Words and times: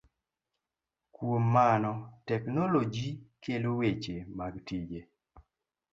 Kuom 1.15 1.43
mano 1.55 1.91
teknoloji 2.29 3.07
kelo 3.43 3.71
weche 3.79 4.15
mag 4.37 4.53
tije. 4.67 4.99